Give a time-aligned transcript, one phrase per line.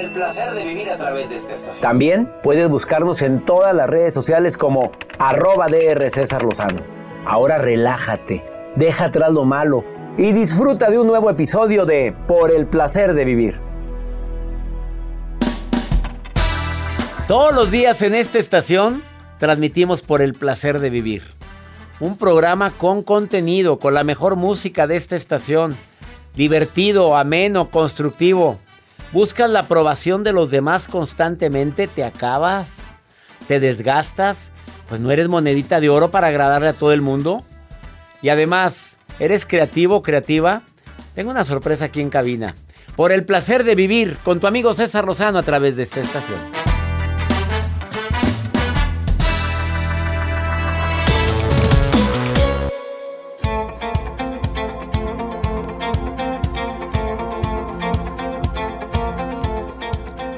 [0.00, 1.82] El placer de vivir a través de esta estación.
[1.82, 6.80] También puedes buscarnos en todas las redes sociales como arroba DR César Lozano.
[7.26, 8.42] Ahora relájate,
[8.76, 9.84] deja atrás lo malo
[10.16, 13.60] y disfruta de un nuevo episodio de Por el placer de vivir.
[17.28, 19.02] Todos los días en esta estación
[19.38, 21.24] transmitimos Por el placer de vivir.
[22.00, 25.76] Un programa con contenido, con la mejor música de esta estación.
[26.34, 28.58] Divertido, ameno, constructivo.
[29.12, 32.94] Buscas la aprobación de los demás constantemente, te acabas,
[33.48, 34.52] te desgastas,
[34.88, 37.44] pues no eres monedita de oro para agradarle a todo el mundo.
[38.22, 40.62] Y además, ¿eres creativo o creativa?
[41.16, 42.54] Tengo una sorpresa aquí en cabina.
[42.94, 46.69] Por el placer de vivir con tu amigo César Lozano a través de esta estación.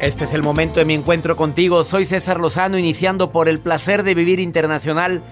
[0.02, 1.84] Este es el momento de mi encuentro contigo.
[1.84, 5.22] Soy César Lozano, iniciando por el placer de vivir internacional.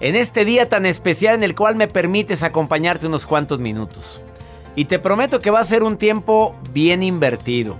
[0.00, 4.20] En este día tan especial en el cual me permites acompañarte unos cuantos minutos.
[4.74, 7.76] Y te prometo que va a ser un tiempo bien invertido.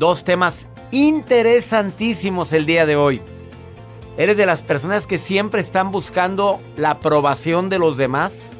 [0.00, 3.22] Dos temas interesantísimos el día de hoy.
[4.16, 8.54] ¿Eres de las personas que siempre están buscando la aprobación de los demás?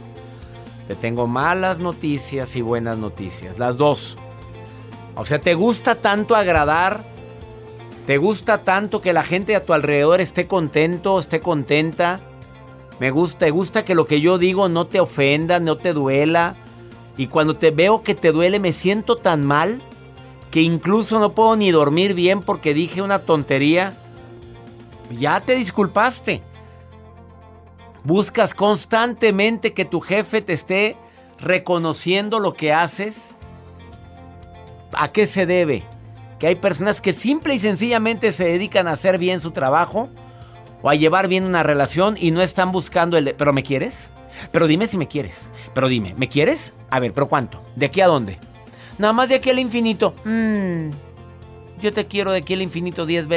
[0.87, 4.17] Te tengo malas noticias y buenas noticias, las dos.
[5.19, 7.05] O sea, ¿te gusta tanto agradar?
[8.07, 12.21] ¿Te gusta tanto que la gente a tu alrededor esté contento, esté contenta?
[13.01, 16.55] Me gusta, te gusta que lo que yo digo no te ofenda, no te duela.
[17.17, 19.83] Y cuando te veo que te duele me siento tan mal
[20.53, 23.97] que incluso no puedo ni dormir bien porque dije una tontería.
[25.11, 26.43] Ya te disculpaste.
[28.05, 30.97] Buscas constantemente que tu jefe te esté
[31.41, 33.38] reconociendo lo que haces.
[34.93, 35.83] ¿A qué se debe?
[36.39, 40.09] Que hay personas que simple y sencillamente se dedican a hacer bien su trabajo
[40.83, 43.27] o a llevar bien una relación y no están buscando el...
[43.27, 44.11] De, ¿Pero me quieres?
[44.53, 45.51] Pero dime si me quieres.
[45.75, 46.75] Pero dime, ¿me quieres?
[46.91, 47.63] A ver, ¿pero cuánto?
[47.75, 48.39] ¿De aquí a dónde?
[48.99, 50.15] Nada más de aquí al infinito.
[50.25, 50.91] Mm,
[51.81, 53.29] yo te quiero de aquí al infinito 10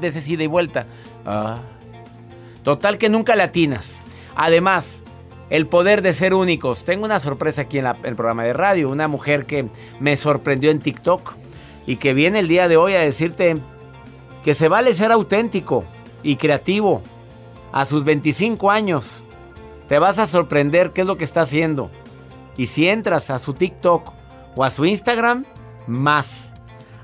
[0.00, 0.86] veces ida y vuelta.
[1.24, 1.58] Ah.
[2.62, 4.02] Total que nunca latinas.
[4.34, 5.04] Además,
[5.52, 6.82] el poder de ser únicos.
[6.82, 8.88] Tengo una sorpresa aquí en, el programa de radio.
[8.88, 9.68] Una mujer que
[10.00, 11.34] me sorprendió en TikTok
[11.86, 13.58] y que viene el día de hoy a decirte
[14.44, 15.84] que se vale ser auténtico
[16.22, 17.02] y creativo.
[17.70, 19.24] A sus 25 años
[19.88, 21.90] te vas a sorprender qué es lo que está haciendo.
[22.56, 24.10] Y si entras a su TikTok
[24.56, 25.44] o a su Instagram,
[25.86, 26.51] más.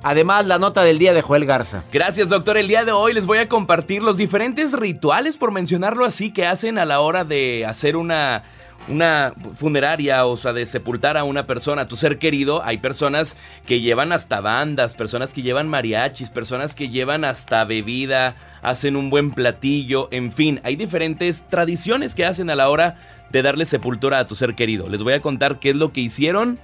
[0.02, 1.82] Además, la nota del día de Joel Garza.
[1.92, 2.56] Gracias, doctor.
[2.56, 6.46] El día de hoy les voy a compartir los diferentes rituales, por mencionarlo así, que
[6.46, 8.44] hacen a la hora de hacer una
[8.86, 13.36] una funeraria, o sea, de sepultar a una persona, a tu ser querido, hay personas
[13.66, 19.10] que llevan hasta bandas, personas que llevan mariachis, personas que llevan hasta bebida, hacen un
[19.10, 22.96] buen platillo, en fin, hay diferentes tradiciones que hacen a la hora
[23.30, 24.88] de darle sepultura a tu ser querido.
[24.88, 26.58] Les voy a contar qué es lo que hicieron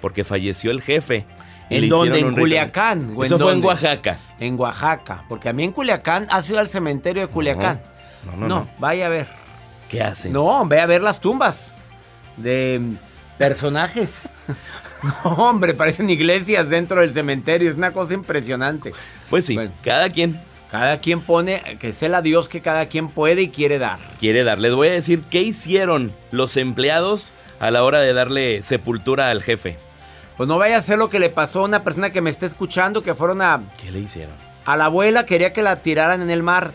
[0.00, 1.24] porque falleció el jefe.
[1.72, 2.18] ¿En dónde?
[2.20, 3.16] ¿En Culiacán?
[3.22, 4.18] Eso fue en Oaxaca.
[4.38, 5.24] En Oaxaca.
[5.28, 7.80] Porque a mí en Culiacán, ¿has ido al cementerio de Culiacán?
[8.24, 8.48] No, no, no.
[8.48, 8.68] no.
[8.78, 9.26] vaya a ver.
[9.88, 10.32] ¿Qué hacen?
[10.32, 11.74] No, ve a ver las tumbas
[12.36, 12.80] de
[13.38, 14.28] personajes.
[15.02, 17.70] no, hombre, parecen iglesias dentro del cementerio.
[17.70, 18.92] Es una cosa impresionante.
[19.28, 20.40] Pues sí, bueno, cada quien.
[20.70, 23.98] Cada quien pone, que sea la Dios que cada quien puede y quiere dar.
[24.18, 24.58] Quiere dar.
[24.58, 29.42] Les voy a decir qué hicieron los empleados a la hora de darle sepultura al
[29.42, 29.76] jefe.
[30.36, 32.46] Pues no vaya a ser lo que le pasó a una persona que me está
[32.46, 33.62] escuchando, que fueron a...
[33.80, 34.34] ¿Qué le hicieron?
[34.64, 36.72] A la abuela quería que la tiraran en el mar.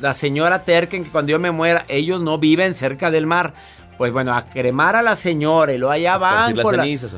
[0.00, 3.52] La señora Terken, que cuando yo me muera, ellos no viven cerca del mar.
[3.96, 6.66] Pues bueno, a cremar a la señora y lo allá van las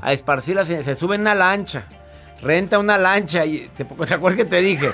[0.03, 0.85] a esparcir las cenizas.
[0.85, 1.85] Se sube en una lancha,
[2.43, 4.91] renta una lancha y te, ¿te acuerdas que te dije?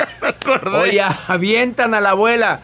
[0.72, 2.60] Oye, avientan a la abuela,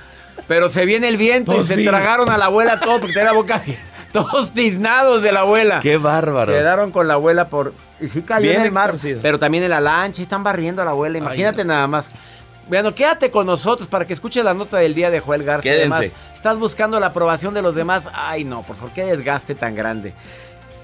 [0.49, 3.27] pero se viene el viento y pues se tragaron a la abuela todo porque tenía
[3.27, 3.63] la boca
[4.17, 5.81] todos tiznados de la abuela.
[5.81, 6.53] Qué bárbaro.
[6.53, 9.81] Quedaron con la abuela por y sí cayó en el mar, pero también en la
[9.81, 11.19] lancha están barriendo a la abuela.
[11.19, 12.07] Imagínate nada más.
[12.69, 15.73] Bueno, quédate con nosotros para que escuches la nota del día de Joel García.
[15.73, 18.09] Además, estás buscando la aprobación de los demás.
[18.13, 20.13] Ay, no, por favor, qué desgaste tan grande.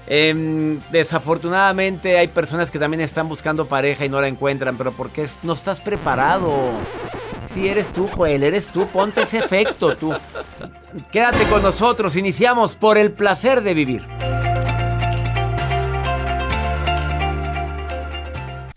[0.05, 5.27] Em, desafortunadamente hay personas que también están buscando pareja y no la encuentran, pero porque
[5.43, 6.71] no estás preparado.
[7.53, 10.13] Si eres tú, Joel, eres tú, ponte ese efecto tú.
[11.11, 14.03] Quédate con nosotros, iniciamos por el placer de vivir.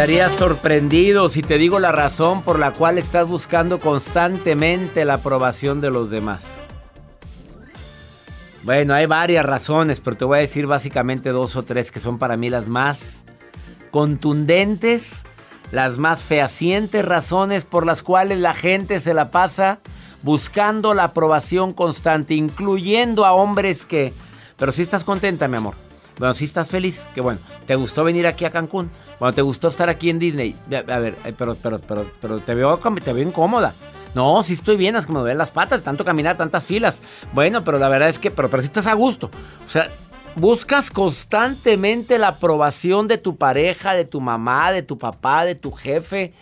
[0.00, 5.82] Quedarías sorprendido si te digo la razón por la cual estás buscando constantemente la aprobación
[5.82, 6.62] de los demás.
[8.62, 12.16] Bueno, hay varias razones, pero te voy a decir básicamente dos o tres que son
[12.16, 13.26] para mí las más
[13.90, 15.24] contundentes,
[15.70, 19.80] las más fehacientes razones por las cuales la gente se la pasa
[20.22, 24.14] buscando la aprobación constante, incluyendo a hombres que...
[24.56, 25.89] Pero si estás contenta, mi amor.
[26.20, 27.40] Bueno, si estás feliz, que bueno.
[27.64, 28.90] ¿Te gustó venir aquí a Cancún?
[29.18, 30.54] Bueno, ¿te gustó estar aquí en Disney?
[30.70, 33.72] A ver, pero, pero, pero, pero te veo, te veo incómoda.
[34.14, 37.00] No, sí estoy bien, es que me duelen las patas, tanto caminar, tantas filas.
[37.32, 39.30] Bueno, pero la verdad es que, pero, pero si estás a gusto.
[39.66, 39.90] O sea,
[40.36, 45.72] buscas constantemente la aprobación de tu pareja, de tu mamá, de tu papá, de tu
[45.72, 46.34] jefe,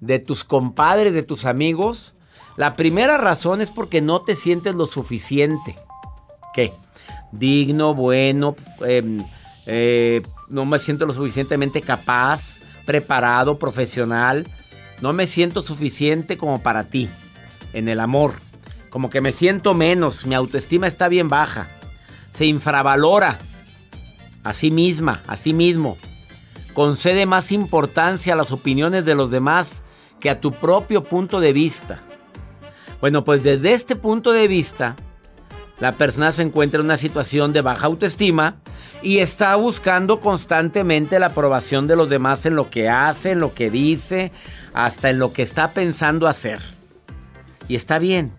[0.00, 2.14] de tus compadres, de tus amigos.
[2.56, 5.76] La primera razón es porque no te sientes lo suficiente.
[6.54, 6.72] ¿Qué?
[7.32, 9.18] Digno, bueno, em,
[9.66, 14.46] eh, no me siento lo suficientemente capaz, preparado, profesional.
[15.00, 17.08] No me siento suficiente como para ti
[17.72, 18.34] en el amor.
[18.90, 21.68] Como que me siento menos, mi autoestima está bien baja.
[22.32, 23.38] Se infravalora
[24.44, 25.96] a sí misma, a sí mismo.
[26.74, 29.82] Concede más importancia a las opiniones de los demás
[30.20, 32.02] que a tu propio punto de vista.
[33.00, 34.94] Bueno, pues desde este punto de vista,
[35.82, 38.54] la persona se encuentra en una situación de baja autoestima
[39.02, 43.52] y está buscando constantemente la aprobación de los demás en lo que hace, en lo
[43.52, 44.30] que dice,
[44.74, 46.60] hasta en lo que está pensando hacer.
[47.66, 48.32] Y está bien.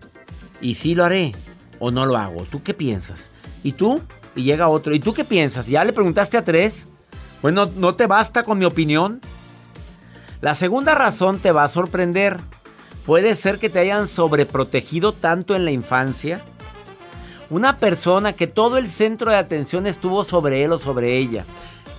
[0.62, 1.32] Y sí lo haré
[1.80, 2.46] o no lo hago.
[2.50, 3.28] ¿Tú qué piensas?
[3.62, 4.00] ¿Y tú?
[4.34, 4.94] Y llega otro.
[4.94, 5.66] ¿Y tú qué piensas?
[5.66, 6.88] ¿Ya le preguntaste a tres?
[7.42, 9.20] Bueno, ¿no te basta con mi opinión?
[10.40, 12.40] La segunda razón te va a sorprender.
[13.04, 16.42] Puede ser que te hayan sobreprotegido tanto en la infancia.
[17.50, 21.44] Una persona que todo el centro de atención estuvo sobre él o sobre ella.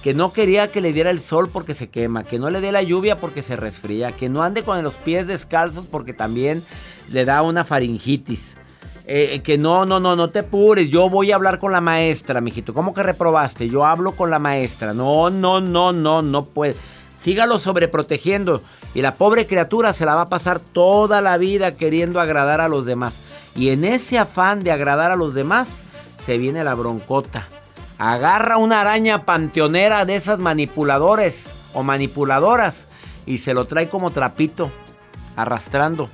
[0.03, 2.23] Que no quería que le diera el sol porque se quema.
[2.23, 4.11] Que no le dé la lluvia porque se resfría.
[4.11, 6.63] Que no ande con los pies descalzos porque también
[7.09, 8.55] le da una faringitis.
[9.07, 10.89] Eh, que no, no, no, no te apures.
[10.89, 12.73] Yo voy a hablar con la maestra, mijito.
[12.73, 13.69] ¿Cómo que reprobaste?
[13.69, 14.93] Yo hablo con la maestra.
[14.93, 16.75] No, no, no, no, no puede.
[17.19, 18.61] Sígalo sobreprotegiendo.
[18.95, 22.69] Y la pobre criatura se la va a pasar toda la vida queriendo agradar a
[22.69, 23.13] los demás.
[23.55, 25.81] Y en ese afán de agradar a los demás,
[26.23, 27.47] se viene la broncota.
[27.97, 32.87] Agarra una araña panteonera de esas manipuladores o manipuladoras
[33.25, 34.69] y se lo trae como trapito,
[35.37, 36.09] arrastrando.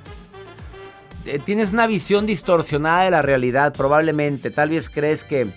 [1.24, 4.50] Eh, tienes una visión distorsionada de la realidad, probablemente.
[4.50, 5.48] Tal vez crees que,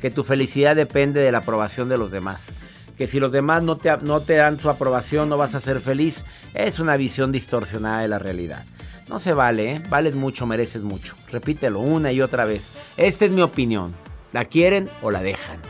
[0.00, 2.48] que tu felicidad depende de la aprobación de los demás.
[2.96, 5.80] Que si los demás no te, no te dan su aprobación no vas a ser
[5.80, 6.24] feliz.
[6.54, 8.64] Es una visión distorsionada de la realidad.
[9.12, 9.82] No se vale, ¿eh?
[9.90, 11.14] Vales mucho, mereces mucho.
[11.30, 12.70] Repítelo una y otra vez.
[12.96, 13.94] Esta es mi opinión.
[14.32, 15.60] ¿La quieren o la dejan?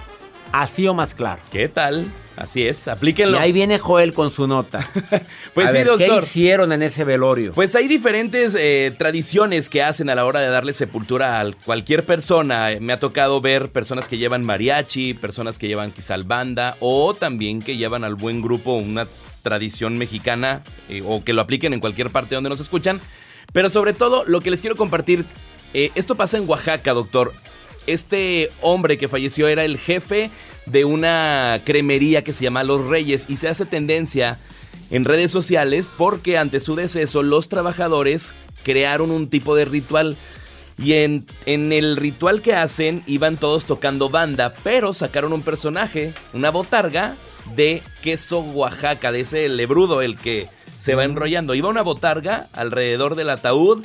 [0.52, 1.42] Así o más claro.
[1.50, 2.06] ¿Qué tal?
[2.37, 3.37] Así es, aplíquenlo.
[3.37, 4.88] Y ahí viene Joel con su nota.
[5.54, 6.20] pues A sí, ver, doctor.
[6.20, 7.52] ¿Qué hicieron en ese velorio?
[7.52, 12.06] Pues hay diferentes eh, tradiciones que hacen a la hora de darle sepultura a cualquier
[12.06, 12.68] persona.
[12.80, 17.61] Me ha tocado ver personas que llevan mariachi, personas que llevan quizá banda o también
[17.61, 19.08] que llevan al buen grupo una
[19.42, 23.00] tradición mexicana eh, o que lo apliquen en cualquier parte donde nos escuchan.
[23.52, 25.25] Pero sobre todo lo que les quiero compartir,
[25.75, 27.32] eh, esto pasa en Oaxaca, doctor.
[27.87, 30.30] Este hombre que falleció era el jefe
[30.66, 34.38] de una cremería que se llama Los Reyes y se hace tendencia
[34.90, 40.16] en redes sociales porque ante su deceso los trabajadores crearon un tipo de ritual.
[40.78, 46.14] Y en, en, el ritual que hacen iban todos tocando banda, pero sacaron un personaje,
[46.32, 47.14] una botarga
[47.54, 50.49] de queso Oaxaca, de ese lebrudo, el que
[50.82, 51.54] se va enrollando.
[51.54, 53.84] Iba una botarga alrededor del ataúd.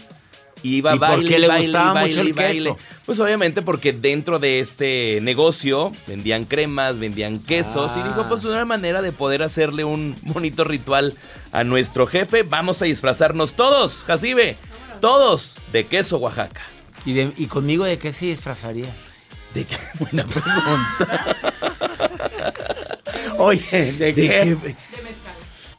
[0.63, 2.63] Iba ¿Y por baile, qué le baile, gustaba baile, mucho el baile.
[2.73, 2.77] queso?
[3.05, 8.03] Pues obviamente porque dentro de este negocio vendían cremas, vendían quesos y Ah.
[8.07, 11.13] dijo pues una manera de poder hacerle un bonito ritual
[11.51, 12.41] a nuestro jefe.
[12.41, 14.57] Vamos a disfrazarnos todos, Jacibe,
[14.99, 16.61] todos de queso Oaxaca.
[17.05, 18.87] ¿Y, de- y conmigo de qué se disfrazaría?
[19.53, 19.77] ¿De qué?
[19.99, 21.35] Buena pregunta.
[23.37, 24.75] Oye, ¿de, qué?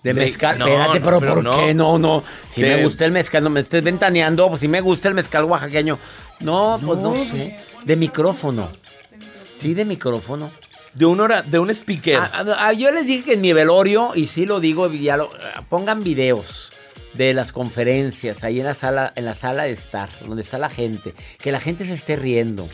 [0.03, 0.59] De- mezcal.
[0.59, 1.57] no, Espérate, pero ¿por no.
[1.59, 1.75] qué?
[1.75, 2.23] No, no.
[2.51, 4.49] Si De- me gusta el mezcal, no me estés ventaneando.
[4.49, 5.99] Pues si me gusta el mezcal oaxaqueño.
[6.41, 7.59] No, pues no, sé.
[7.85, 8.71] De micrófono.
[9.61, 10.51] Sí, de micrófono.
[10.95, 12.17] De un hora, de un speaker.
[12.17, 15.17] Ah, ah, ah, yo les dije que en mi velorio, y sí lo digo, ya
[15.17, 15.31] lo-
[15.69, 16.73] pongan videos
[17.15, 20.71] de las conferencias ahí en la sala, en la sala de estar, donde está la
[20.71, 22.69] gente, que la gente se esté riendo.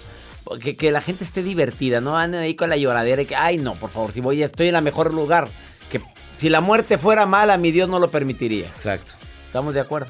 [0.62, 3.56] Que, que la gente esté divertida, no anden ahí con la lloradera y que, ay
[3.56, 5.48] no, por favor, si voy, estoy en el mejor lugar.
[6.44, 8.66] Si la muerte fuera mala, mi Dios no lo permitiría.
[8.66, 9.12] Exacto.
[9.46, 10.08] ¿Estamos de acuerdo?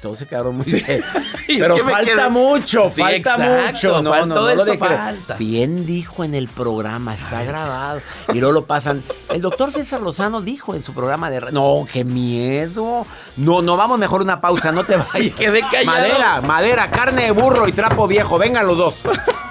[0.00, 1.04] Todos se quedaron muy serios.
[1.48, 4.02] Y es Pero que falta quedé- mucho, Sí, falta exacto, mucho.
[4.02, 5.34] No, no, todo no lo falta.
[5.36, 8.00] Bien dijo en el programa, está grabado.
[8.32, 9.02] Y luego lo pasan.
[9.28, 11.40] El doctor César Lozano dijo en su programa de...
[11.52, 13.04] No, qué miedo.
[13.36, 15.34] No, no, vamos mejor una pausa, no te vayas.
[15.38, 15.62] Quedé.
[15.84, 18.38] Madera, madera, carne de burro y trapo viejo.
[18.38, 18.94] Vengan los dos.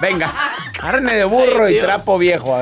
[0.00, 0.32] Venga.
[0.72, 1.86] Carne de burro Ay, y Dios.
[1.86, 2.56] trapo viejo.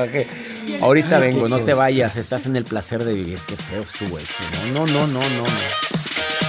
[0.81, 2.15] Ahorita Ay, vengo, no te vayas.
[2.15, 3.39] Estás en el placer de vivir.
[3.47, 4.33] Qué feo estuvo eso.
[4.73, 5.43] No, no, no, no, no.
[5.43, 6.48] no.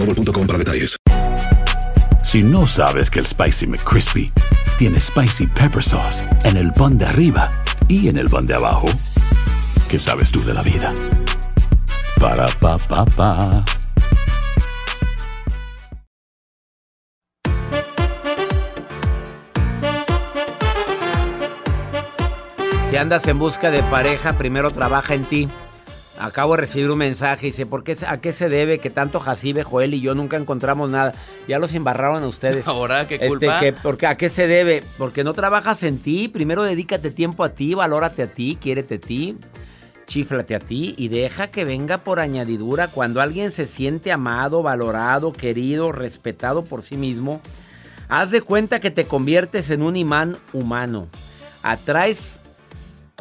[0.05, 0.97] boostmobile.com para detalles.
[2.23, 4.31] Si no sabes que el Spicy McCrispy
[4.77, 7.49] tiene Spicy Pepper Sauce en el pan de arriba
[7.87, 8.87] y en el pan de abajo,
[9.89, 10.93] ¿qué sabes tú de la vida?
[12.19, 13.65] Para, pa, pa, pa.
[22.89, 25.47] Si andas en busca de pareja, primero trabaja en ti.
[26.23, 29.19] Acabo de recibir un mensaje y dice, ¿por qué, ¿a qué se debe que tanto
[29.19, 31.13] Jacibe, Joel y yo nunca encontramos nada?
[31.47, 32.67] Ya los embarraron a ustedes.
[32.67, 33.59] Ahora, ¿qué Este, culpa?
[33.59, 34.83] que- porque, ¿A qué se debe?
[34.99, 36.27] Porque no trabajas en ti.
[36.27, 39.35] Primero dedícate tiempo a ti, valórate a ti, quiérete a ti,
[40.05, 42.87] chíflate a ti y deja que venga por añadidura.
[42.89, 47.41] Cuando alguien se siente amado, valorado, querido, respetado por sí mismo,
[48.09, 51.07] haz de cuenta que te conviertes en un imán humano.
[51.63, 52.39] Atraes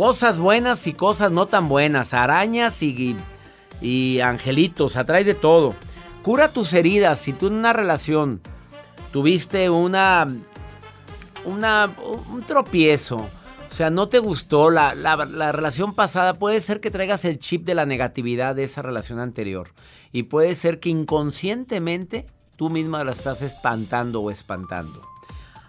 [0.01, 3.15] cosas buenas y cosas no tan buenas, arañas y,
[3.83, 5.75] y angelitos, atrae de todo.
[6.23, 7.19] Cura tus heridas.
[7.21, 8.41] Si tú en una relación
[9.13, 10.27] tuviste una,
[11.45, 11.91] una
[12.33, 13.29] un tropiezo, o
[13.69, 17.67] sea, no te gustó la, la- la relación pasada, puede ser que traigas el chip
[17.67, 19.69] de la negatividad de esa relación anterior.
[20.13, 22.25] Y puede ser que inconscientemente
[22.57, 25.03] tú misma la estás espantando o espantando.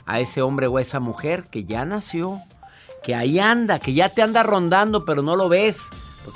[0.06, 2.40] A ese hombre o esa mujer que ya nació,
[3.04, 5.78] que ahí anda, que ya te anda rondando, pero no lo ves.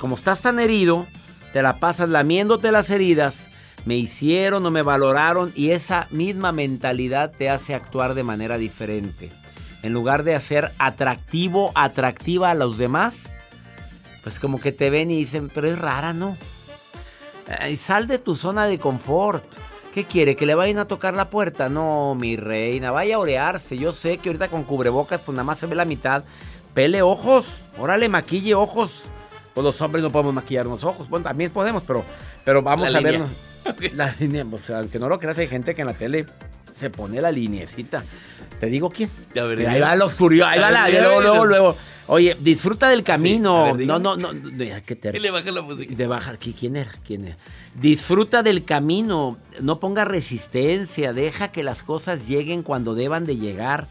[0.00, 1.06] Como estás tan herido,
[1.52, 3.48] te la pasas lamiéndote las heridas.
[3.84, 9.30] Me hicieron o me valoraron y esa misma mentalidad te hace actuar de manera diferente.
[9.82, 13.30] En lugar de hacer atractivo, atractiva a los demás,
[14.24, 16.36] pues como que te ven y dicen, pero es rara, ¿no?
[17.60, 19.44] Ay, sal de tu zona de confort.
[19.94, 20.36] ¿Qué quiere?
[20.36, 21.68] ¿Que le vayan a tocar la puerta?
[21.68, 23.78] No, mi reina, vaya a orearse.
[23.78, 26.24] Yo sé que ahorita con cubrebocas, pues nada más se ve la mitad.
[26.76, 29.02] Pele ojos, órale, maquille ojos.
[29.54, 31.08] Pues los hombres no podemos maquillarnos ojos.
[31.08, 32.04] Bueno, también podemos, pero,
[32.44, 33.18] pero vamos La a línea.
[33.18, 33.92] vernos.
[33.96, 36.26] La línea, pues aunque no lo creas, hay gente que en la tele
[36.78, 38.04] se pone la lineecita.
[38.60, 39.10] Te digo quién.
[39.36, 41.76] A ver, Mira, ahí va los curiosos, ahí va la, luego, luego, luego.
[42.08, 43.64] Oye, disfruta del camino.
[43.64, 44.00] ver, dígame.
[44.04, 44.50] no, no, no,
[44.84, 45.92] ¿qué te Y le baja la música.
[45.94, 46.92] de bajar, ¿qui- ¿quién era?
[47.06, 47.36] ¿Quién era?
[47.74, 53.88] Disfruta del camino, no ponga resistencia, deja que las cosas lleguen cuando deban de llegar.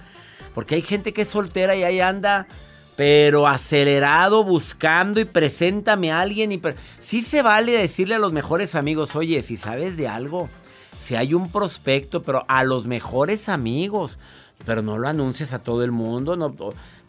[0.53, 2.47] Porque hay gente que es soltera y ahí anda,
[2.95, 6.51] pero acelerado, buscando y preséntame a alguien.
[6.51, 6.61] Y
[6.99, 10.49] sí se vale decirle a los mejores amigos, oye, si sabes de algo,
[10.97, 14.17] si hay un prospecto, pero a los mejores amigos.
[14.65, 16.55] Pero no lo anuncies a todo el mundo, no,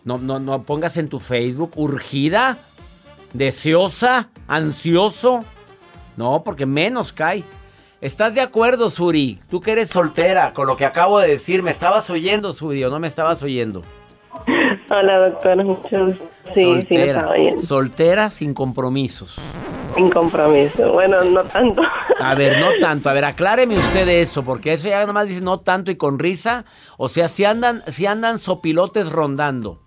[0.04, 2.58] no, no, no pongas en tu Facebook urgida
[3.32, 5.44] deseosa, ansioso.
[6.16, 7.44] No, porque menos cae.
[8.00, 9.38] ¿Estás de acuerdo, Suri?
[9.48, 12.90] Tú que eres soltera, con lo que acabo de decir, ¿me estabas oyendo, Suri, o
[12.90, 13.82] no me estabas oyendo?
[14.90, 15.64] Hola, doctora.
[15.64, 16.24] Mucho gusto.
[16.52, 17.60] Sí, sí, soltera, oyendo.
[17.62, 19.36] soltera sin compromisos.
[19.96, 20.92] Sin compromiso.
[20.92, 21.82] Bueno, no tanto.
[22.20, 23.08] A ver, no tanto.
[23.08, 26.64] A ver, acláreme usted eso, porque eso ya nomás dice no tanto y con risa.
[26.98, 29.80] O sea, si andan, si andan sopilotes rondando.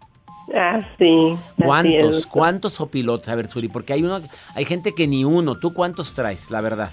[0.53, 1.37] Ah, sí.
[1.57, 2.17] así ¿Cuántos?
[2.17, 2.27] es.
[2.27, 3.29] ¿Cuántos sopilotes?
[3.29, 4.19] A ver, Suri, porque hay uno,
[4.55, 5.55] hay gente que ni uno.
[5.55, 6.91] ¿Tú cuántos traes, la verdad?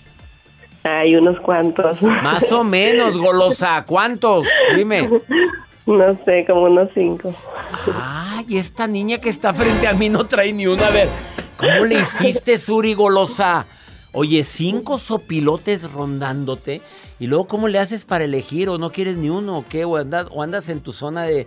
[0.85, 2.01] Hay unos cuantos.
[2.03, 3.85] Más o menos, golosa.
[3.85, 4.47] ¿Cuántos?
[4.77, 5.09] Dime.
[5.87, 7.33] No sé, como unos cinco.
[7.95, 10.89] Ay, esta niña que está frente a mí no trae ni una.
[10.89, 11.09] A ver,
[11.57, 13.67] ¿cómo le hiciste, Suri Golosa?
[14.13, 16.81] Oye, cinco sopilotes rondándote.
[17.21, 18.69] Y luego, ¿cómo le haces para elegir?
[18.69, 19.59] ¿O no quieres ni uno?
[19.59, 19.85] ¿O qué?
[19.85, 21.47] ¿O andas, o andas en tu zona de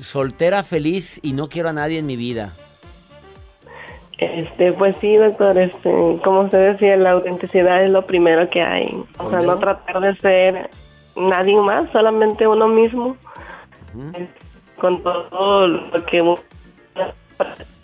[0.00, 2.52] soltera feliz y no quiero a nadie en mi vida?
[4.18, 5.90] Este, pues sí, doctor, este,
[6.24, 9.04] como usted decía, la autenticidad es lo primero que hay.
[9.18, 10.70] O sea, no tratar de ser
[11.16, 13.16] nadie más, solamente uno mismo.
[14.78, 16.22] Con todo lo que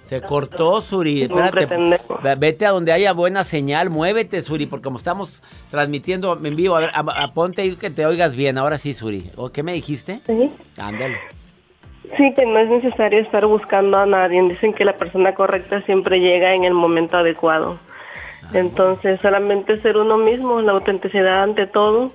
[0.04, 1.26] Se cortó, Suri.
[1.28, 1.98] No Espérate.
[2.38, 3.88] Vete a donde haya buena señal.
[3.90, 7.88] Muévete, Suri, porque como estamos transmitiendo en vivo, a ver, a- a- ponte ahí que
[7.90, 8.58] te oigas bien.
[8.58, 9.30] Ahora sí, Suri.
[9.36, 10.20] ¿O qué me dijiste?
[10.26, 10.50] Sí.
[10.78, 11.16] Ándale.
[12.16, 14.42] Sí, que no es necesario estar buscando a nadie.
[14.42, 17.78] Dicen que la persona correcta siempre llega en el momento adecuado.
[18.52, 22.12] Entonces, solamente ser uno mismo, la autenticidad ante todo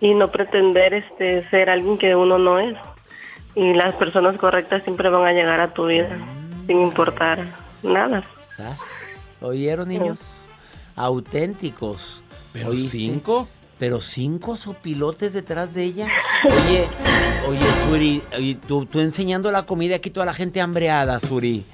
[0.00, 2.74] y no pretender este ser alguien que uno no es.
[3.56, 6.08] Y las personas correctas siempre van a llegar a tu vida,
[6.66, 8.24] sin importar nada.
[8.44, 9.38] Sas.
[9.40, 10.20] ¿Oyeron, niños?
[10.96, 12.22] Auténticos.
[12.52, 12.90] ¿Pero ¿Oíste?
[12.96, 13.48] cinco?
[13.78, 16.08] Pero cinco sopilotes detrás de ella.
[16.44, 16.86] Oye,
[17.48, 21.64] oye, Suri, oye, tú, tú enseñando la comida aquí toda la gente hambreada, Suri.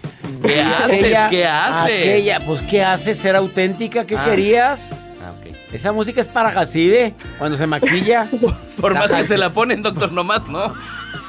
[0.43, 1.16] ¿Qué haces?
[1.31, 2.01] ¿Qué haces?
[2.01, 3.19] Aquella, pues, ¿qué haces?
[3.19, 4.07] ¿Ser auténtica?
[4.07, 4.25] ¿Qué Ah.
[4.25, 4.93] querías?
[5.23, 5.55] Ah, ok.
[5.73, 8.29] Esa música es para Jacibe, cuando se maquilla.
[8.81, 10.73] Por La más que se la ponen, doctor, nomás, ¿no?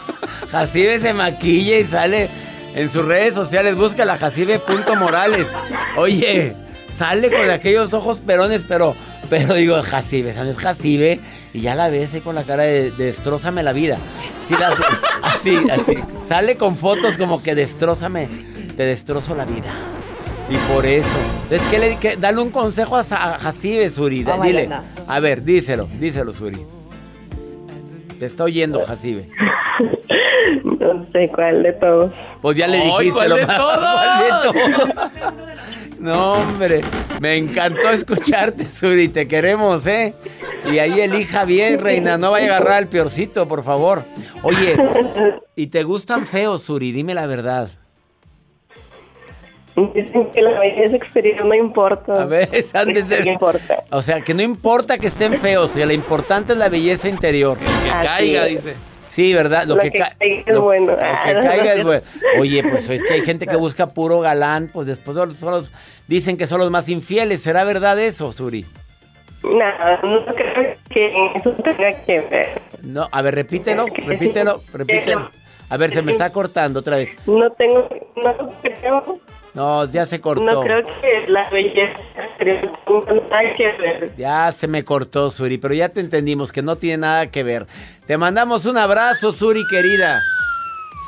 [0.51, 2.29] Jacibe se maquilla y sale
[2.75, 3.75] en sus redes sociales.
[3.75, 5.47] Busca la Jacibe.morales.
[5.97, 6.55] Oye,
[6.89, 8.95] sale con aquellos ojos perones, pero,
[9.29, 11.19] pero digo, Jacibe, esa no es Jacibe.
[11.53, 13.97] Y ya la ves ahí con la cara de, de destrózame la vida.
[14.47, 14.75] Sí, la-
[15.23, 15.97] así, así.
[16.27, 18.29] Sale con fotos como que destrózame,
[18.77, 19.71] te destrozo la vida.
[20.49, 21.07] Y por eso.
[21.43, 24.25] Entonces, ¿qué le qué- Dale un consejo a, a Jacibe, Suri.
[24.27, 24.69] Oh Dile.
[25.07, 26.57] A ver, díselo, díselo, Suri.
[28.21, 29.29] Te está oyendo, Jacibe.
[30.63, 32.11] No sé cuál de todos.
[32.41, 33.79] Pues ya le ¡Ay, dijiste cuál lo de más- todos!
[33.95, 35.99] ¿Cuál de todos?
[35.99, 36.81] No, hombre,
[37.19, 40.13] me encantó escucharte, Suri, te queremos, ¿eh?
[40.71, 44.03] Y ahí elija bien, reina, no vaya a agarrar al peorcito, por favor.
[44.43, 44.75] Oye,
[45.55, 46.91] ¿y te gustan feos, Suri?
[46.91, 47.69] Dime la verdad.
[49.93, 52.23] Dicen que la belleza exterior no importa.
[52.23, 53.83] A ver, han de ser- No importa.
[53.91, 57.57] O sea, que no importa que estén feos, que lo importante es la belleza interior.
[57.57, 58.63] Que Así caiga, es.
[58.63, 58.75] dice.
[59.07, 59.65] Sí, ¿verdad?
[59.65, 60.91] Lo que ca- caiga es bueno.
[60.91, 61.83] Lo que Ah, no, caiga no, es no.
[61.85, 62.01] bueno.
[62.39, 65.73] Oye, pues es que hay gente que busca puro galán, pues después son, son los,
[66.07, 67.41] dicen que son los más infieles.
[67.41, 68.65] ¿Será verdad eso, Suri?
[69.43, 72.47] Nada, no creo que eso tenga que ver.
[72.83, 75.29] No, a ver, repítelo, repítelo, repítelo.
[75.69, 77.15] A ver, se me está cortando otra vez.
[77.25, 77.87] No tengo,
[78.23, 79.19] no creo,
[79.53, 80.43] No, ya se cortó.
[80.43, 81.99] no creo que la belleza
[83.29, 84.15] nada que ver.
[84.17, 87.67] Ya se me cortó, Suri, pero ya te entendimos que no tiene nada que ver.
[88.05, 90.21] Te mandamos un abrazo, Suri, querida.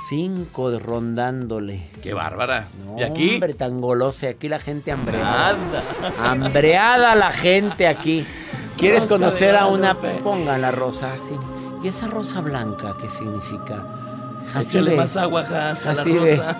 [0.10, 1.88] Cinco de rondándole.
[2.01, 2.67] ¡Qué bárbara!
[2.86, 3.34] No, ¿Y aquí?
[3.36, 4.27] Hombre, tan golosa.
[4.27, 5.49] Aquí la gente hambreada.
[5.49, 5.84] Anda.
[6.19, 8.25] Hambreada la gente aquí.
[8.77, 9.95] ¿Quieres Rosa conocer a una?
[9.95, 11.36] Pongan la rosa así.
[11.84, 13.86] ¿Y esa rosa blanca qué significa?
[14.49, 14.95] Échale Jacibe.
[14.95, 15.45] más agua,
[15.86, 16.58] a la rosa.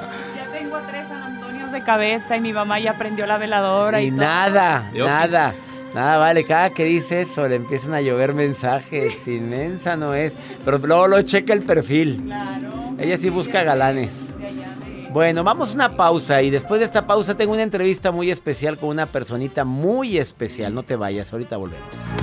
[1.74, 5.54] De cabeza y mi mamá ya prendió la veladora y, nada, nada.
[5.94, 9.28] Nada, vale, cada que dice eso le empiezan a llover mensajes.
[9.28, 10.34] Inmensa no es.
[10.66, 12.22] Pero luego lo checa el perfil.
[12.26, 12.70] Claro.
[12.98, 14.36] Ella sí busca galanes.
[15.12, 18.80] Bueno, vamos a una pausa y después de esta pausa tengo una entrevista muy especial
[18.80, 20.74] con una personita muy especial.
[20.74, 22.23] No te vayas, ahorita volvemos.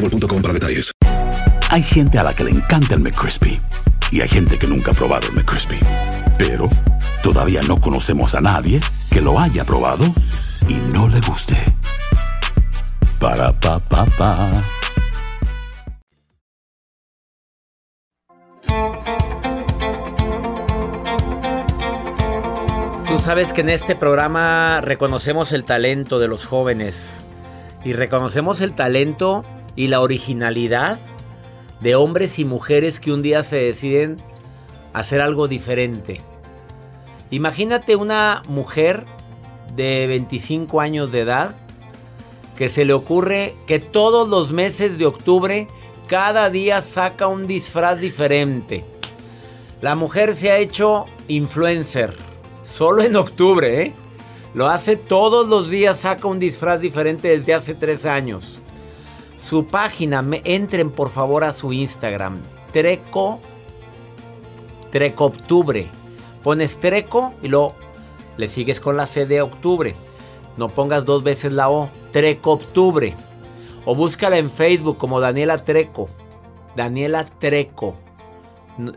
[0.00, 0.92] boostmobile.com para detalles.
[1.70, 3.60] Hay gente a la que le encanta el McCrispy
[4.10, 5.80] y hay gente que nunca ha probado el McCrispy.
[6.38, 6.68] Pero
[7.22, 8.80] todavía no conocemos a nadie
[9.10, 10.04] que lo haya probado
[10.68, 11.56] y no le guste.
[13.20, 14.64] Para pa pa pa.
[23.08, 27.24] Tú sabes que en este programa reconocemos el talento de los jóvenes
[27.84, 29.42] y reconocemos el talento
[29.76, 30.98] y la originalidad
[31.80, 34.16] de hombres y mujeres que un día se deciden
[34.92, 36.22] hacer algo diferente.
[37.30, 39.04] Imagínate una mujer
[39.74, 41.54] de 25 años de edad
[42.56, 45.68] que se le ocurre que todos los meses de octubre
[46.08, 48.84] cada día saca un disfraz diferente.
[49.82, 52.16] La mujer se ha hecho influencer
[52.62, 53.92] solo en octubre, ¿eh?
[54.54, 58.60] Lo hace todos los días, saca un disfraz diferente desde hace tres años.
[59.36, 62.40] Su página, entren por favor a su Instagram,
[62.72, 63.40] Treco,
[64.90, 65.86] Treco Octubre.
[66.42, 67.74] Pones Treco y luego
[68.36, 69.94] le sigues con la C de octubre.
[70.56, 73.14] No pongas dos veces la O, Treco Octubre.
[73.84, 76.08] O búscala en Facebook como Daniela Treco.
[76.74, 77.94] Daniela Treco.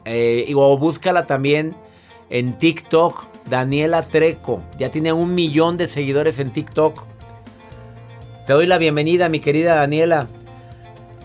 [0.06, 1.76] Eh, o búscala también
[2.30, 3.26] en TikTok.
[3.46, 4.62] Daniela Treco.
[4.78, 7.04] Ya tiene un millón de seguidores en TikTok.
[8.50, 10.28] Te doy la bienvenida, mi querida Daniela.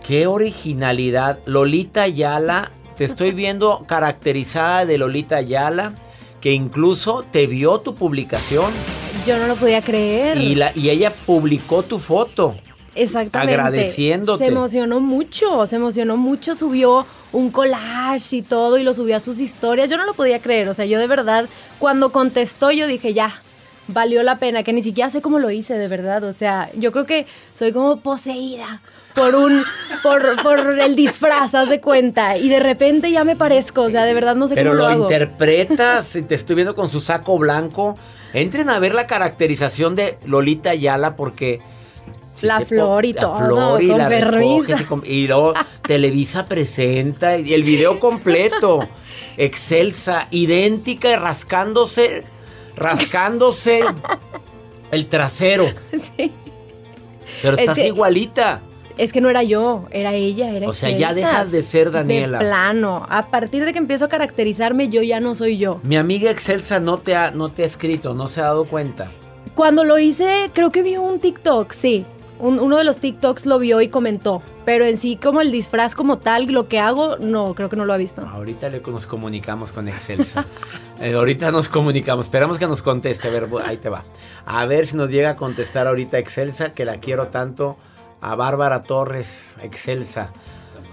[0.06, 1.38] Qué originalidad.
[1.46, 2.70] Lolita Ayala.
[2.98, 5.94] Te estoy viendo caracterizada de Lolita Ayala.
[6.42, 8.70] Que incluso te vio tu publicación.
[9.26, 10.36] Yo no lo podía creer.
[10.36, 12.56] Y, la, y ella publicó tu foto.
[12.94, 13.54] Exactamente.
[13.54, 14.44] Agradeciéndote.
[14.44, 19.20] Se emocionó mucho, se emocionó mucho, subió un collage y todo y lo subió a
[19.20, 19.88] sus historias.
[19.88, 23.32] Yo no lo podía creer, o sea, yo de verdad, cuando contestó yo dije, ya,
[23.88, 26.24] valió la pena, que ni siquiera sé cómo lo hice, de verdad.
[26.24, 28.80] O sea, yo creo que soy como poseída
[29.14, 29.62] por un,
[30.02, 32.36] por, por el disfraz, haz de cuenta.
[32.36, 34.88] Y de repente ya me parezco, o sea, de verdad no sé Pero cómo lo,
[34.88, 35.02] lo hago.
[35.04, 37.96] interpretas, te estoy viendo con su saco blanco.
[38.32, 41.60] Entren a ver la caracterización de Lolita Ayala porque...
[42.34, 45.54] si La flor y la todo, flor y con la y, com- y luego
[45.86, 48.88] Televisa presenta y el video completo.
[49.36, 52.24] Excelsa, idéntica y rascándose,
[52.76, 53.80] rascándose
[54.90, 55.66] el trasero.
[56.16, 56.32] Sí.
[57.42, 58.60] Pero Es estás que- igualita.
[58.96, 62.38] Es que no era yo, era ella, era O sea, ya dejas de ser Daniela.
[62.38, 63.04] De plano.
[63.10, 65.80] A partir de que empiezo a caracterizarme, yo ya no soy yo.
[65.82, 69.10] Mi amiga Excelsa no te ha, no te ha escrito, no se ha dado cuenta.
[69.56, 72.06] Cuando lo hice, creo que vio un TikTok, sí.
[72.44, 74.42] Un- uno de los TikToks lo vio y comentó.
[74.64, 77.84] Pero en sí, como el disfraz como tal, lo que hago, no, creo que no
[77.86, 78.20] lo ha visto.
[78.22, 80.44] Ahorita le- nos comunicamos con Excelsa.
[81.00, 82.26] Eh, ahorita nos comunicamos.
[82.26, 83.26] Esperamos que nos conteste.
[83.26, 84.04] A ver, ahí te va.
[84.46, 87.76] A ver si nos llega a contestar ahorita Excelsa, que la quiero tanto.
[88.20, 90.30] A Bárbara Torres, Excelsa.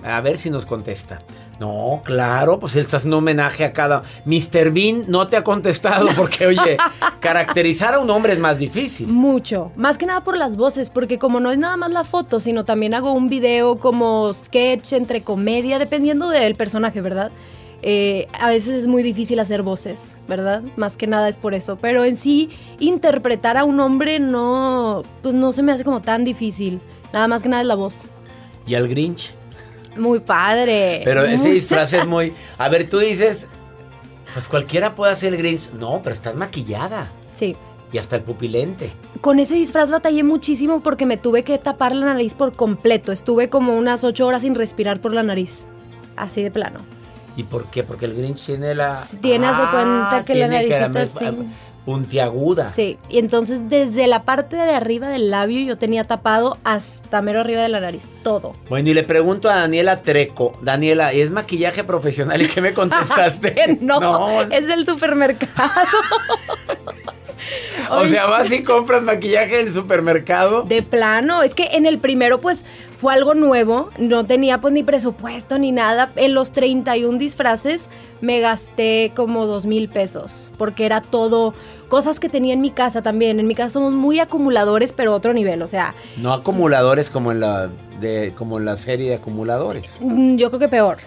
[0.03, 1.19] A ver si nos contesta.
[1.62, 4.02] No, claro, pues él está haciendo un homenaje a cada.
[4.26, 4.71] Mr.
[4.71, 6.78] Bean no te ha contestado porque, oye,
[7.19, 9.08] caracterizar a un hombre es más difícil.
[9.08, 9.71] Mucho.
[9.76, 12.65] Más que nada por las voces, porque como no es nada más la foto, sino
[12.65, 17.32] también hago un video como sketch entre comedia, dependiendo del personaje, ¿verdad?
[17.84, 20.63] Eh, a veces es muy difícil hacer voces, ¿verdad?
[20.78, 21.78] Más que nada es por eso.
[21.80, 26.26] Pero en sí, interpretar a un hombre no, pues no se me hace como tan
[26.26, 26.82] difícil.
[27.13, 28.06] Nada más que nada es la voz.
[28.65, 29.36] ¿Y al Grinch?
[29.97, 31.01] Muy padre.
[31.04, 32.34] Pero ese disfraz es muy.
[32.58, 33.47] A ver, tú dices.
[34.34, 35.71] Pues cualquiera puede hacer el Grinch.
[35.73, 37.10] No, pero estás maquillada.
[37.34, 37.56] Sí.
[37.91, 38.93] Y hasta el pupilente.
[39.19, 43.12] Con ese disfraz batallé muchísimo porque me tuve que tapar la nariz por completo.
[43.12, 45.67] Estuve como unas ocho horas sin respirar por la nariz.
[46.15, 46.80] Así de plano.
[47.36, 47.84] ¿Y por qué?
[47.84, 48.97] Porque el Grinch tiene la.
[49.21, 51.25] Tiene, haz de cuenta que la naricita así.
[51.86, 52.70] Puntiaguda.
[52.70, 57.39] Sí, y entonces desde la parte de arriba del labio yo tenía tapado hasta mero
[57.39, 58.54] arriba de la nariz, todo.
[58.70, 60.58] Bueno, y le pregunto a Daniela Treco.
[60.62, 62.41] Daniela, ¿es maquillaje profesional?
[62.41, 63.78] ¿Y qué me contestaste?
[63.82, 65.72] no, es del supermercado.
[67.89, 70.63] O sea, vas y compras maquillaje del supermercado.
[70.63, 72.63] De plano, es que en el primero pues
[73.01, 76.11] fue algo nuevo, no tenía pues ni presupuesto ni nada.
[76.15, 77.89] En los 31 disfraces
[78.21, 81.55] me gasté como dos mil pesos, porque era todo
[81.89, 83.39] cosas que tenía en mi casa también.
[83.39, 87.39] En mi casa somos muy acumuladores, pero otro nivel, o sea, No acumuladores como en
[87.39, 89.89] la de como en la serie de acumuladores.
[89.99, 90.97] Mm, Yo creo que peor.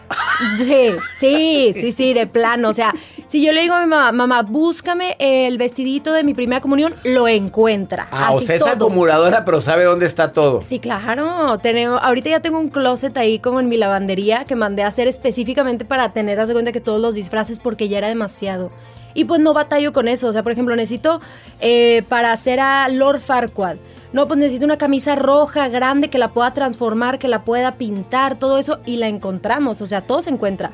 [0.58, 2.68] Sí, sí, sí, sí, de plano.
[2.68, 2.92] O sea,
[3.28, 6.94] si yo le digo a mi mamá, mamá, búscame el vestidito de mi primera comunión,
[7.04, 8.08] lo encuentra.
[8.10, 10.60] Ah, o sea, es acumuladora, pero sabe dónde está todo.
[10.62, 11.58] Sí, claro.
[11.58, 15.08] Tenemos, ahorita ya tengo un closet ahí como en mi lavandería que mandé a hacer
[15.08, 18.70] específicamente para tener, haz de cuenta que todos los disfraces porque ya era demasiado.
[19.14, 20.28] Y pues no batallo con eso.
[20.28, 21.20] O sea, por ejemplo, necesito
[21.60, 23.76] eh, para hacer a Lord Farquaad.
[24.12, 28.38] No, pues necesito una camisa roja grande que la pueda transformar, que la pueda pintar,
[28.38, 28.80] todo eso.
[28.84, 29.80] Y la encontramos.
[29.80, 30.72] O sea, todo se encuentra.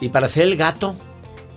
[0.00, 0.96] Y para hacer el gato.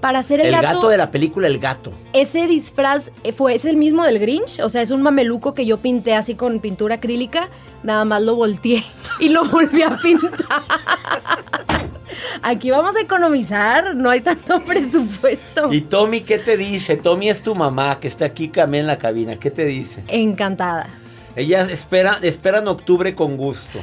[0.06, 1.91] Para hacer el, El gato, gato de la película El Gato.
[2.13, 5.65] ese disfraz eh, fue, es el mismo del Grinch, o sea, es un mameluco que
[5.65, 7.50] yo pinté así con pintura acrílica,
[7.82, 8.84] nada más lo volteé
[9.20, 10.38] y lo volví a pintar.
[12.44, 15.74] Aquí vamos a economizar, no hay tanto presupuesto.
[15.74, 16.98] ¿Y Tommy qué te dice?
[16.98, 19.39] Tommy es tu mamá que está aquí también en la cabina.
[19.39, 20.04] ¿Qué te dice?
[20.08, 20.88] Encantada.
[21.36, 23.80] Ella espera, espera en octubre con gusto.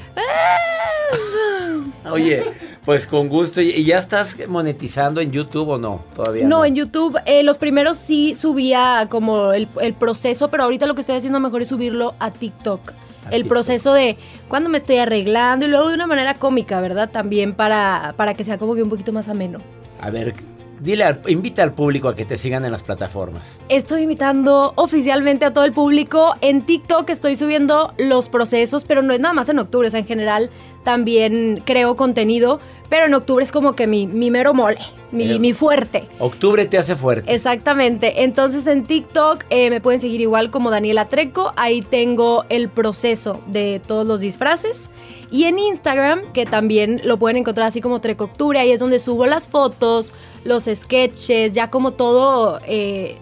[2.10, 2.44] Oye,
[2.84, 3.60] pues con gusto.
[3.60, 6.02] ¿Y ya estás monetizando en YouTube o no?
[6.14, 6.58] Todavía no.
[6.58, 10.94] No, en YouTube eh, los primeros sí subía como el, el proceso, pero ahorita lo
[10.94, 12.92] que estoy haciendo mejor es subirlo a TikTok.
[13.30, 14.16] el proceso de
[14.48, 17.08] cuando me estoy arreglando y luego de una manera cómica, ¿verdad?
[17.10, 19.60] También para, para que sea como que un poquito más ameno.
[20.00, 20.34] A ver,
[20.80, 23.60] dile, al- invita al público a que te sigan en las plataformas.
[23.68, 26.34] Estoy invitando oficialmente a todo el público.
[26.40, 29.86] En TikTok estoy subiendo los procesos, pero no es nada más en octubre.
[29.86, 30.50] O sea, en general
[30.84, 34.78] también creo contenido, pero en octubre es como que mi, mi mero mole,
[35.12, 36.08] mi, mi fuerte.
[36.18, 37.32] Octubre te hace fuerte.
[37.34, 38.22] Exactamente.
[38.22, 41.52] Entonces en TikTok eh, me pueden seguir igual como Daniela Treco.
[41.56, 44.90] Ahí tengo el proceso de todos los disfraces.
[45.30, 48.98] Y en Instagram, que también lo pueden encontrar así como Treco Octubre, ahí es donde
[48.98, 50.12] subo las fotos,
[50.44, 53.16] los sketches, ya como todo eh,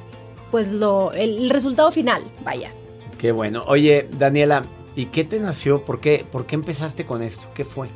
[0.50, 2.72] pues lo, el, el resultado final, vaya.
[3.18, 3.62] Qué bueno.
[3.68, 4.64] Oye, Daniela,
[4.96, 5.85] ¿y qué te nació?
[5.85, 7.46] ¿Por qué, ¿Por qué empezaste con esto?
[7.55, 7.88] ¿Qué fue?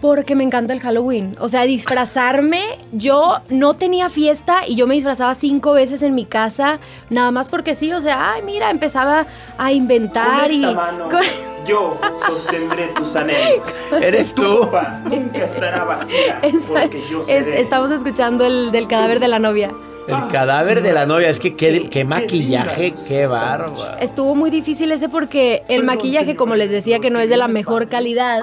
[0.00, 1.36] Porque me encanta el Halloween.
[1.40, 2.60] O sea, disfrazarme.
[2.92, 7.48] Yo no tenía fiesta y yo me disfrazaba cinco veces en mi casa, nada más
[7.48, 7.90] porque sí.
[7.92, 10.64] O sea, ay, mira, empezaba a inventar Con y.
[10.64, 11.22] esta mano, con-
[11.66, 13.66] yo sostendré tus anhelos.
[14.00, 14.68] Eres tú.
[15.10, 16.40] nunca estará vacía.
[16.42, 17.60] Esa- porque yo es- seré.
[17.62, 19.72] estamos escuchando el del cadáver de la novia.
[20.08, 21.28] El cadáver de la novia.
[21.28, 23.98] Es que qué, qué maquillaje, qué bárbaro.
[24.00, 27.48] Estuvo muy difícil ese porque el maquillaje, como les decía, que no es de la
[27.48, 28.42] mejor calidad,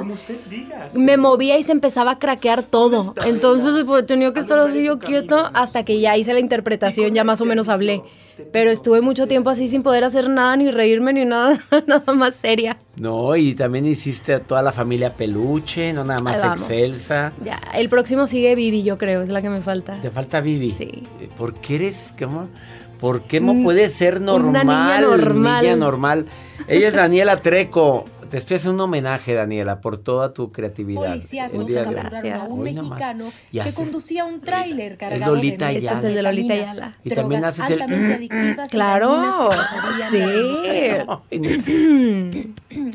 [0.96, 3.14] me movía y se empezaba a craquear todo.
[3.26, 7.24] Entonces pues, tenía que estar así yo quieto hasta que ya hice la interpretación, ya
[7.24, 8.04] más o menos hablé.
[8.52, 12.36] Pero estuve mucho tiempo así sin poder hacer nada, ni reírme, ni nada, nada más
[12.36, 12.78] seria.
[12.96, 17.34] No, y también hiciste a toda la familia peluche, no nada más excelsa.
[17.44, 20.00] Ya, el próximo sigue Vivi, yo creo, es la que me falta.
[20.02, 20.72] Te falta Vivi.
[20.72, 21.04] Sí.
[21.38, 22.48] ¿Por qué eres, cómo?
[23.00, 24.66] ¿Por qué no Mm, puedes ser una normal?
[24.66, 25.62] niña normal.
[25.64, 26.26] niña normal.
[26.68, 28.06] Ella es Daniela Treco.
[28.30, 31.10] Te estoy haciendo un homenaje, Daniela, por toda tu creatividad.
[31.10, 31.96] Policíacos el día de hoy.
[31.96, 35.78] capturaron a un Hoy mexicano que haces- conducía un tráiler cargado Lolita de.
[35.78, 36.98] Este es el de Lolita Ayala.
[37.04, 37.84] Y también haces el-
[38.72, 39.52] Claro,
[40.10, 40.20] sí.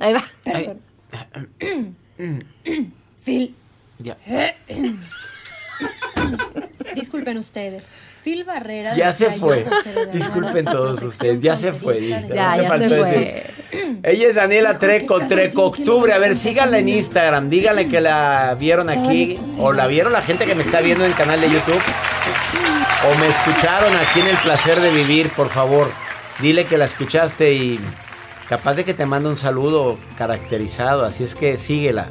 [0.01, 0.25] Ahí va.
[3.25, 3.55] Phil,
[3.99, 4.17] Ya.
[6.95, 7.87] disculpen ustedes.
[8.25, 8.97] Phil Barrera.
[8.97, 9.65] Ya se fue.
[10.13, 11.41] Disculpen todos ustedes.
[11.41, 12.09] Ya se fue.
[12.09, 13.43] Ya, Te ya faltó se decir.
[13.71, 13.97] fue.
[14.03, 16.13] Ella es Daniela Treco, Treco Octubre.
[16.13, 17.49] A ver, síganla en Instagram.
[17.49, 19.39] Díganle que la vieron aquí.
[19.59, 21.81] O la vieron la gente que me está viendo en el canal de YouTube.
[23.11, 25.91] O me escucharon aquí en El Placer de Vivir, por favor.
[26.41, 27.81] Dile que la escuchaste y
[28.49, 31.05] capaz de que te mande un saludo caracterizado.
[31.05, 32.09] Así es que síguela.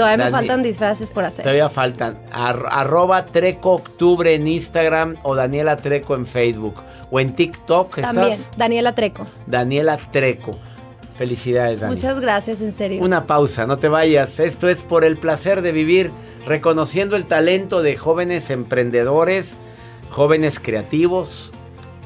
[0.00, 1.42] Todavía me faltan disfraces por hacer.
[1.42, 2.18] Todavía faltan.
[2.32, 6.74] Ar- arroba Treco Octubre en Instagram o Daniela Treco en Facebook.
[7.10, 7.98] O en TikTok.
[7.98, 8.14] ¿estás?
[8.14, 9.26] También, Daniela Treco.
[9.46, 10.56] Daniela Treco.
[11.16, 11.94] Felicidades, Dani.
[11.94, 13.02] Muchas gracias, en serio.
[13.04, 14.40] Una pausa, no te vayas.
[14.40, 16.10] Esto es por el placer de vivir,
[16.46, 19.54] reconociendo el talento de jóvenes emprendedores,
[20.08, 21.52] jóvenes creativos,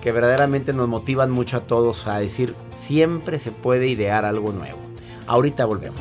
[0.03, 4.79] que verdaderamente nos motivan mucho a todos a decir, siempre se puede idear algo nuevo.
[5.29, 6.01] Ahorita volvemos.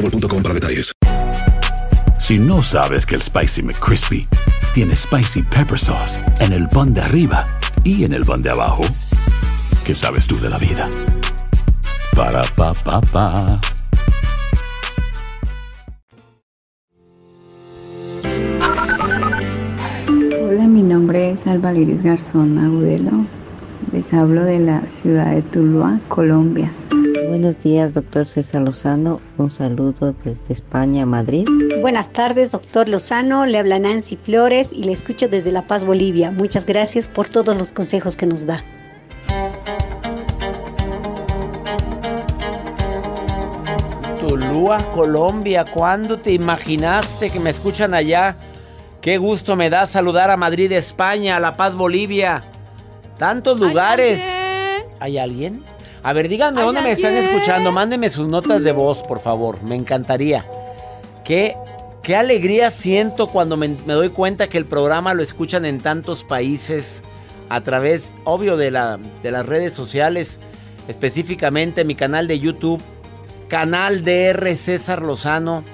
[0.00, 0.92] boostmobile.com para detalles.
[2.18, 4.26] Si no sabes que el Spicy McCrispy
[4.74, 7.46] tiene Spicy Pepper Sauce en el pan de arriba
[7.84, 8.82] y en el pan de abajo,
[9.84, 10.88] ¿qué sabes tú de la vida?
[12.14, 13.60] Para, pa, pa, pa.
[20.40, 23.26] Hola, mi nombre es Alba Liris Garzón Agudelo.
[23.92, 26.72] Les hablo de la ciudad de Tuluá, Colombia.
[27.28, 29.20] Buenos días, doctor César Lozano.
[29.36, 31.46] Un saludo desde España, Madrid.
[31.80, 33.46] Buenas tardes, doctor Lozano.
[33.46, 36.30] Le habla Nancy Flores y le escucho desde La Paz, Bolivia.
[36.30, 38.64] Muchas gracias por todos los consejos que nos da.
[44.20, 48.36] Tulúa, Colombia, ¿cuándo te imaginaste que me escuchan allá?
[49.00, 52.44] Qué gusto me da saludar a Madrid, España, a La Paz, Bolivia.
[53.18, 54.22] Tantos lugares.
[55.00, 55.75] ¿Hay alguien?
[56.06, 57.72] A ver, díganme ¿Hay dónde me están escuchando.
[57.72, 59.64] Mándenme sus notas de voz, por favor.
[59.64, 60.46] Me encantaría.
[61.24, 61.56] Qué,
[62.00, 66.22] qué alegría siento cuando me, me doy cuenta que el programa lo escuchan en tantos
[66.22, 67.02] países
[67.48, 70.38] a través, obvio, de, la, de las redes sociales,
[70.86, 72.80] específicamente mi canal de YouTube,
[73.48, 75.64] canal DR César Lozano.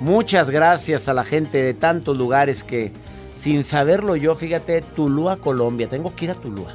[0.00, 2.90] Muchas gracias a la gente de tantos lugares que,
[3.34, 5.90] sin saberlo yo, fíjate, Tulúa, Colombia.
[5.90, 6.74] Tengo que ir a Tulúa.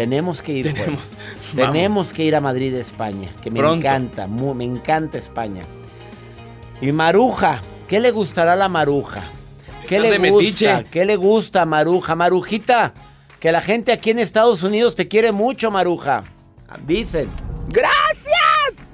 [0.00, 0.70] Tenemos que ir.
[0.72, 0.76] pues.
[0.84, 1.16] Tenemos.
[1.54, 3.86] Tenemos que ir a Madrid, España, que me Pronto.
[3.86, 5.62] encanta, me encanta España.
[6.80, 9.20] Y Maruja, ¿Qué le gustará a la maruja?
[9.88, 10.22] ¿Qué le gusta?
[10.22, 10.84] metiche.
[10.92, 12.14] ¿Qué le gusta, Maruja?
[12.14, 12.94] Marujita,
[13.40, 16.22] que la gente aquí en Estados Unidos te quiere mucho, Maruja.
[16.86, 17.28] Dicen.
[17.68, 18.30] ¡Gracias!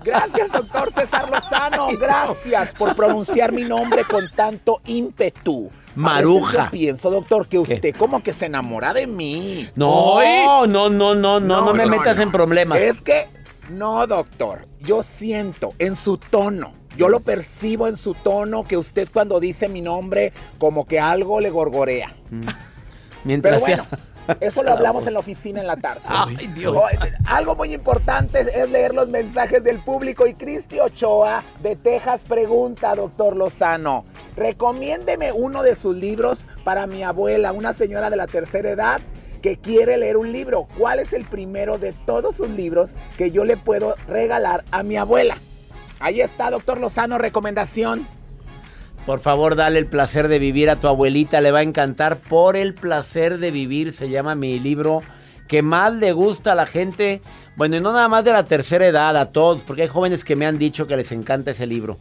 [0.02, 1.88] Gracias, doctor César Lozano.
[2.00, 5.70] Gracias por pronunciar mi nombre con tanto ímpetu.
[5.96, 6.64] Maruja.
[6.66, 9.68] Yo pienso, doctor, que usted como que se enamora de mí.
[9.74, 12.80] No, no, no, no, no, no, me metas en problemas.
[12.80, 13.26] Es que,
[13.70, 14.66] no, doctor.
[14.80, 16.72] Yo siento en su tono.
[16.96, 21.40] Yo lo percibo en su tono que usted cuando dice mi nombre como que algo
[21.40, 22.14] le gorgorea.
[23.24, 26.00] Mientras Pero bueno, sea- eso lo hablamos en la oficina en la tarde.
[26.06, 26.76] Ay, Dios.
[27.26, 32.22] Algo muy importante es- es leer los mensajes del público y Cristi Ochoa de Texas
[32.26, 34.04] pregunta, doctor Lozano,
[34.36, 39.00] recomiéndeme uno de sus libros para mi abuela, una señora de la tercera edad
[39.42, 40.66] que quiere leer un libro.
[40.76, 44.96] ¿Cuál es el primero de todos sus libros que yo le puedo regalar a mi
[44.96, 45.38] abuela?
[46.00, 48.06] Ahí está, doctor Lozano, recomendación.
[49.06, 52.16] Por favor, dale el placer de vivir a tu abuelita, le va a encantar.
[52.16, 55.02] Por el placer de vivir se llama mi libro
[55.46, 57.22] que más le gusta a la gente.
[57.54, 60.34] Bueno, y no nada más de la tercera edad, a todos, porque hay jóvenes que
[60.36, 61.98] me han dicho que les encanta ese libro.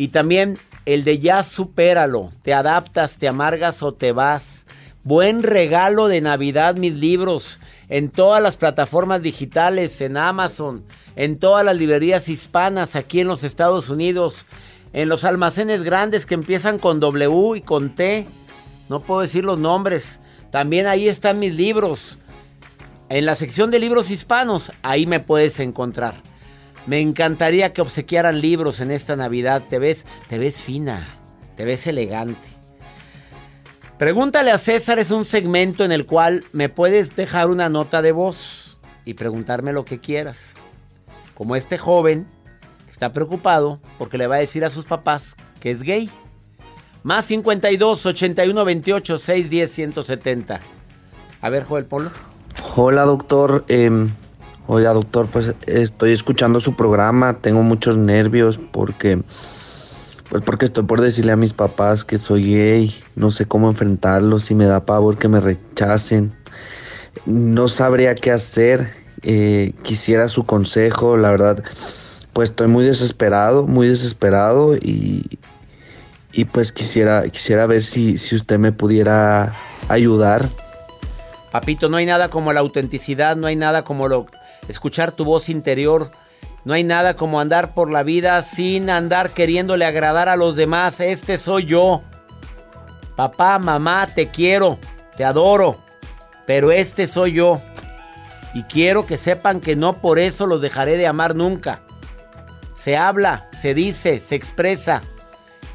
[0.00, 4.64] Y también el de Ya supéralo, te adaptas, te amargas o te vas.
[5.04, 10.86] Buen regalo de Navidad, mis libros, en todas las plataformas digitales, en Amazon,
[11.16, 14.46] en todas las librerías hispanas aquí en los Estados Unidos,
[14.94, 18.26] en los almacenes grandes que empiezan con W y con T.
[18.88, 20.18] No puedo decir los nombres.
[20.50, 22.16] También ahí están mis libros.
[23.10, 26.14] En la sección de libros hispanos, ahí me puedes encontrar.
[26.86, 29.62] Me encantaría que obsequiaran libros en esta Navidad.
[29.68, 31.08] Te ves, te ves fina,
[31.56, 32.48] te ves elegante.
[33.98, 38.12] Pregúntale a César es un segmento en el cual me puedes dejar una nota de
[38.12, 40.54] voz y preguntarme lo que quieras.
[41.34, 42.26] Como este joven
[42.90, 46.08] está preocupado porque le va a decir a sus papás que es gay.
[47.02, 50.60] Más 52 81 28 610 170.
[51.42, 52.10] A ver, Joel Polo.
[52.76, 54.10] Hola doctor, Em,
[54.72, 59.20] oiga doctor, pues estoy escuchando su programa, tengo muchos nervios porque,
[60.28, 64.48] pues porque estoy por decirle a mis papás que soy gay, no sé cómo enfrentarlos
[64.52, 66.32] y me da pavor que me rechacen,
[67.26, 68.92] no sabría qué hacer,
[69.22, 71.64] eh, quisiera su consejo, la verdad,
[72.32, 75.40] pues estoy muy desesperado, muy desesperado y,
[76.32, 79.52] y pues quisiera, quisiera ver si, si usted me pudiera
[79.88, 80.48] ayudar.
[81.50, 84.26] Papito, no hay nada como la autenticidad, no hay nada como lo,
[84.70, 86.10] escuchar tu voz interior,
[86.64, 91.00] no hay nada como andar por la vida sin andar queriéndole agradar a los demás.
[91.00, 92.02] Este soy yo.
[93.16, 94.78] Papá, mamá, te quiero,
[95.16, 95.78] te adoro,
[96.46, 97.60] pero este soy yo.
[98.52, 101.80] Y quiero que sepan que no por eso los dejaré de amar nunca.
[102.74, 105.02] Se habla, se dice, se expresa.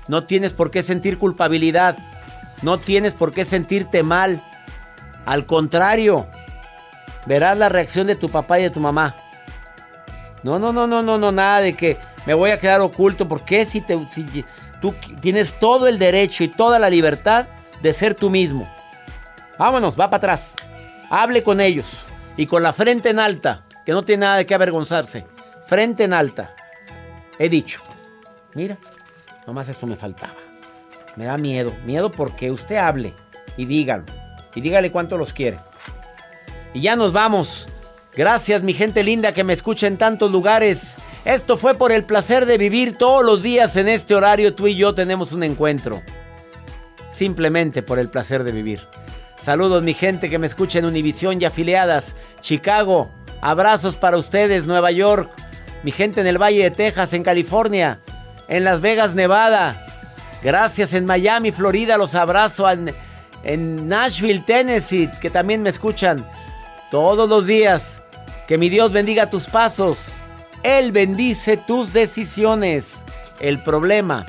[0.07, 1.97] No tienes por qué sentir culpabilidad.
[2.61, 4.43] No tienes por qué sentirte mal.
[5.25, 6.27] Al contrario,
[7.25, 9.15] verás la reacción de tu papá y de tu mamá.
[10.43, 13.27] No, no, no, no, no, no, nada de que me voy a quedar oculto.
[13.27, 14.45] Porque si, te, si
[14.81, 17.47] tú tienes todo el derecho y toda la libertad
[17.81, 18.69] de ser tú mismo?
[19.57, 20.55] Vámonos, va para atrás.
[21.09, 22.05] Hable con ellos.
[22.37, 25.25] Y con la frente en alta, que no tiene nada de qué avergonzarse.
[25.65, 26.53] Frente en alta.
[27.39, 27.81] He dicho.
[28.53, 28.77] Mira,
[29.47, 30.35] nomás eso me faltaba.
[31.15, 31.73] Me da miedo.
[31.85, 33.13] Miedo porque usted hable
[33.57, 34.03] y dígalo.
[34.53, 35.57] Y dígale cuánto los quiere.
[36.75, 37.69] Y ya nos vamos.
[38.13, 40.97] Gracias mi gente linda que me escucha en tantos lugares.
[41.23, 44.53] Esto fue por el placer de vivir todos los días en este horario.
[44.53, 46.01] Tú y yo tenemos un encuentro.
[47.09, 48.81] Simplemente por el placer de vivir.
[49.37, 52.13] Saludos mi gente que me escucha en Univisión y afiliadas.
[52.41, 53.09] Chicago.
[53.39, 54.67] Abrazos para ustedes.
[54.67, 55.31] Nueva York.
[55.83, 58.01] Mi gente en el Valle de Texas, en California.
[58.49, 59.81] En Las Vegas, Nevada.
[60.43, 61.97] Gracias en Miami, Florida.
[61.97, 62.93] Los abrazo en,
[63.43, 66.25] en Nashville, Tennessee, que también me escuchan
[66.91, 68.01] todos los días.
[68.47, 70.21] Que mi Dios bendiga tus pasos.
[70.63, 73.03] Él bendice tus decisiones.
[73.39, 74.25] El problema,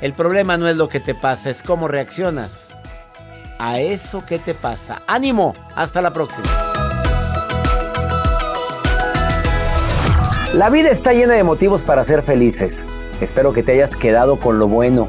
[0.00, 2.74] el problema no es lo que te pasa, es cómo reaccionas
[3.58, 5.02] a eso que te pasa.
[5.06, 6.48] Ánimo, hasta la próxima.
[10.54, 12.86] La vida está llena de motivos para ser felices.
[13.20, 15.08] Espero que te hayas quedado con lo bueno